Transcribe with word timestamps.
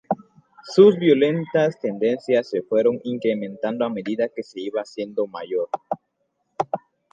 Sus 0.63 0.97
violentas 0.97 1.79
tendencias 1.79 2.49
se 2.49 2.63
fueron 2.63 2.99
incrementando 3.03 3.85
a 3.85 3.89
medida 3.91 4.29
que 4.29 4.41
se 4.41 4.59
iba 4.59 4.81
haciendo 4.81 5.27
mayor. 5.27 5.69